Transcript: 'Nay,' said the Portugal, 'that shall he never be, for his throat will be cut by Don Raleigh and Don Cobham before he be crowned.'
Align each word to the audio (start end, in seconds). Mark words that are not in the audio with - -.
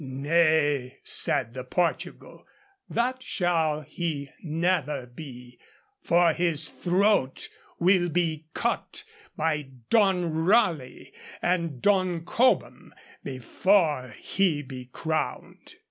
'Nay,' 0.03 0.97
said 1.03 1.53
the 1.53 1.63
Portugal, 1.63 2.43
'that 2.89 3.21
shall 3.21 3.81
he 3.81 4.31
never 4.41 5.05
be, 5.05 5.59
for 6.01 6.33
his 6.33 6.69
throat 6.69 7.47
will 7.77 8.09
be 8.09 8.47
cut 8.55 9.03
by 9.37 9.69
Don 9.91 10.33
Raleigh 10.43 11.13
and 11.39 11.83
Don 11.83 12.25
Cobham 12.25 12.91
before 13.23 14.15
he 14.19 14.63
be 14.63 14.85
crowned.' 14.85 15.75